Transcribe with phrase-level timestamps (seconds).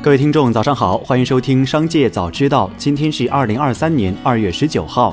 [0.00, 2.68] 各位听众，早上好，欢迎收听《商界早知道》。
[2.78, 5.12] 今天是二零二三年二月十九号。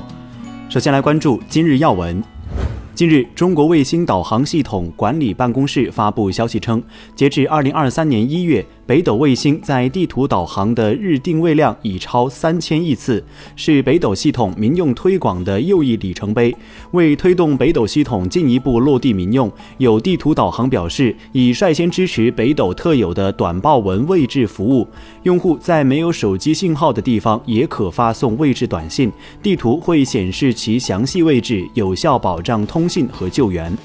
[0.68, 2.22] 首先来关注今日要闻。
[2.94, 6.80] 近日，中国卫星导航系统管理办公室发布消息称，
[7.16, 8.64] 截至二零二三年一月。
[8.86, 13.22] 北斗卫星在地图导航的日定位量已超三千亿次，
[13.56, 16.54] 是北斗系统民用推广的又一里程碑。
[16.92, 24.86] 为推动北斗系统进一步落地民用，有地图导航表示已率先支持北斗特有的短报文位置服务，
[25.24, 29.10] 用户在没有手机信号的地方也可发送位置短信，
[29.42, 33.76] 地图会显示其详细位置，有效保障通信和救援。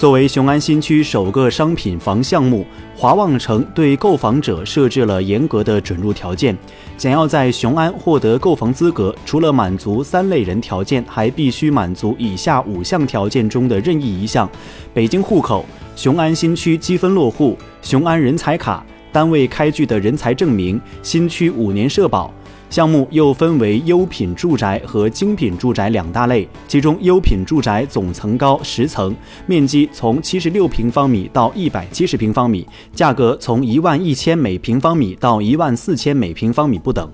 [0.00, 2.64] 作为雄安新区首个商品房项目，
[2.96, 6.56] 华旺城对购房者设置了严格的准入条件。
[6.96, 14.48] 想要在雄安获得购房资格，除了满足三类人条件，还必须满足以下五项条件中的任意一项：
[14.94, 22.32] 北京户口、雄安新区积分落户、雄安人才卡、单位开具的人才证明、新区五年社保。
[22.70, 29.12] 项目又分为优品住宅和精品住宅两大类，其中优品住宅总层高十层，
[29.44, 37.10] 面积从七十六平方米到一百七十平方米，价格从一万一千每平方米到一万四千每平方米不等。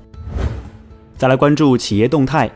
[1.17, 2.51] 再来关注企业动态。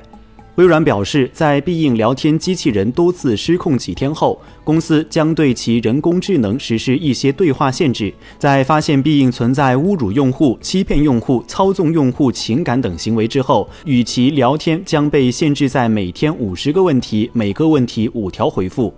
[0.61, 8.13] 微软表示，在必应聊天机器人多次失控几天后，公司将对其人工智能实施一些对话限制。
[8.39, 18.93] 在发现必应存在侮辱用户、欺骗用户、操纵用户情感等行为之后，与其聊天将被限制在每天五十个问题，每个问题五条回复。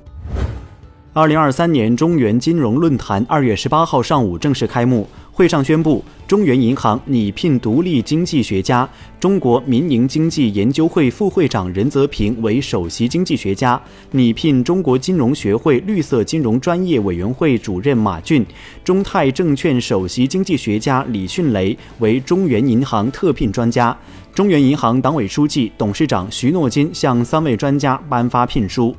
[1.15, 5.07] 二零二三年中原金融论坛二月十八号上午正式开幕。
[5.31, 8.89] 会上宣布，中原银行拟聘独立经济学家、
[9.21, 13.81] 中国民营经济研究会副会长任泽平为首席经济学家，
[14.13, 18.45] 拟聘中国金融学会绿色金融专业委员会主任马俊、
[18.83, 23.95] 中泰证券首席经济学家李迅雷为中原银行特聘专家。
[24.35, 28.95] 中原银行党委书记、董事长徐诺金向三位专家颁发聘书。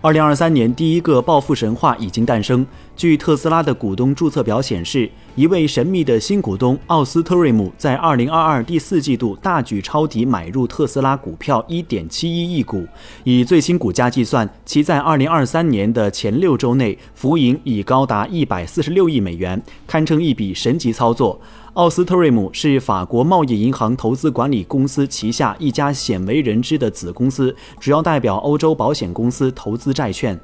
[0.00, 2.64] 二零二三年第一个暴富神话已经诞生。
[2.98, 12.84] 据特斯拉的股东注册表显示，一位神秘的新股东奥斯特瑞姆在二零二二第四季度大举抄底买入特斯拉股票一点七一亿股。
[13.22, 21.40] 以最新股价计算，其在二零二三年的前六周内浮盈已高达一百四十六亿美元，堪称一笔神级操作。
[21.74, 30.36] 奥斯特瑞姆是法国贸易银行投资管理公司旗下一家鲜为人知的子公司，主要代表欧洲保险公司投资债券。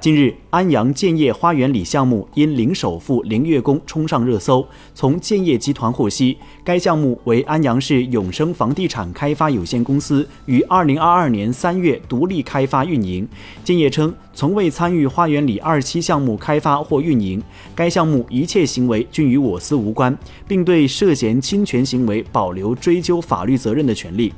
[0.00, 4.66] 近日，安阳建业花园里项目因零首付、零月供冲上热搜。
[4.94, 13.28] 从建业集团获悉，该项目为安阳市永生房地产开发有限公司于二零二二年三月独立开发运营。
[13.62, 17.42] 建业称，从未参与花园里二期项目开发或运营，
[17.74, 20.16] 该项目一切行为均与我司无关，
[20.48, 24.32] 并对涉嫌侵权行为保留追究法律责任的权利。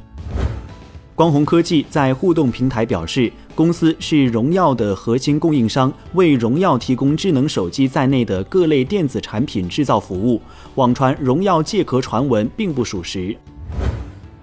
[1.14, 10.40] 光弘科技在互动平台表示，公司是荣耀的核心供应商，为荣耀提供智能手机在内的各类电子产品制造服务。
[10.76, 13.36] 网传荣耀借壳传闻并不属实。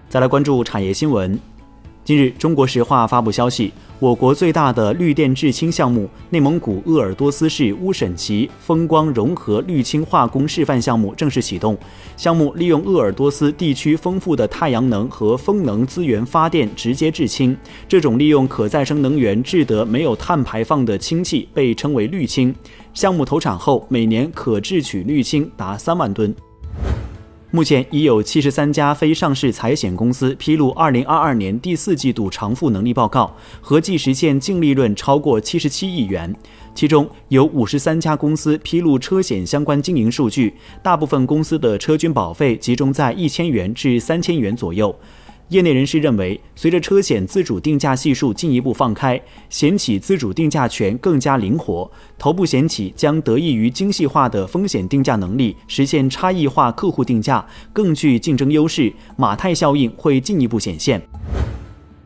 [0.08, 1.40] 再来关注产业新闻，
[2.10, 3.72] 近日，中国石化发布消息。
[4.00, 11.78] 我国最大的绿电制氢项目——内蒙古鄂尔多斯市乌审旗风光融合绿氢化工示范项目正式启动。
[12.18, 17.56] 项目利用鄂尔多斯地区丰富的太阳能和风能资源发电，直接制氢。
[17.88, 22.52] 这种利用可再生能源制得没有碳排放的氢气被称为绿氢。
[22.96, 26.36] 项目投产后，每年可制取绿氢达三万吨。
[27.52, 36.32] 目前已有七十三家非上市财险公司披露二零二二年第四季度偿付能力报告，合计实现净利润超过七十七亿元。
[36.76, 44.96] 其中有五十三家公司披露车险相关经营数据，大部分公司的车均保费集中在一千元至三千元左右。
[45.50, 51.90] 业内人士认为，随着车险自主定价系数进一步放开，险企自主定价权更加灵活，
[52.20, 57.44] 头部险企将得益于精细化的风险定价能力，实现差异化客户定价，
[57.74, 58.94] 更具竞争优势。
[59.18, 61.02] 马太效应会进一步显现。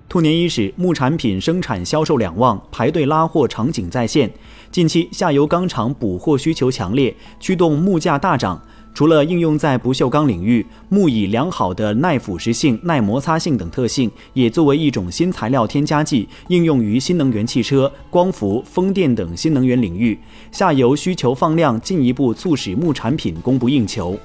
[0.07, 4.31] 兔年伊始，木产品生产销售两旺，排队拉货场景再现。
[4.71, 8.61] 近期下游钢厂补货需求强烈，驱动木价大涨。
[8.93, 20.17] 除了应用在不锈钢领域，木以良好的耐腐蚀性、耐摩擦性等特性，也作为一种新材料添加剂，应用于新能源汽车、光伏、风电等新能源领域。
[20.51, 24.15] 下游需求放量，进一步促使木产品供不应求。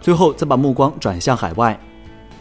[0.00, 1.78] 最后，再把目光转向海外。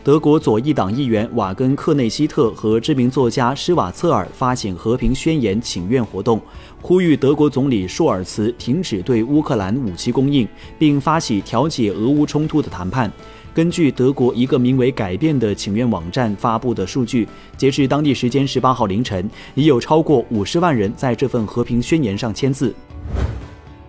[0.03, 6.41] 德国左翼党议员瓦根克内希特和知名作家施瓦策尔发起和平宣言请愿活动，
[6.81, 10.45] 呼吁德国总理舒尔茨停止对乌克兰武器供应，
[10.77, 13.09] 并发起调解俄乌冲突的谈判。
[13.53, 17.25] 根据德国一个名为“改变”的请愿网站发布的数据，
[17.55, 22.75] 截至当地时间十八号凌晨，已有超过五十万人在这份和平宣言上签字。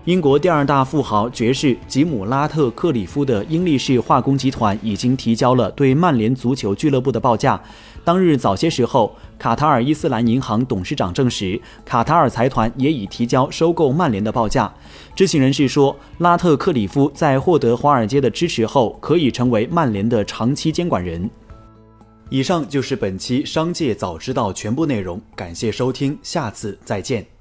[0.05, 7.59] 英国第二大富豪爵士吉姆·拉特克里夫的英力士化工集团已经提交了对曼联足球俱乐部的报价。
[8.05, 14.71] 当日早些时候，卡塔尔伊斯兰银行董事长证实，卡塔尔财团也已提交收购曼联的报价。
[15.17, 21.31] 知情人士说，拉特克里夫在获得华尔街的支持后，可以成为曼联的长期监管人。
[22.29, 27.34] 以上就是本期《商界早知道》全部内容，感谢收听，下次再见。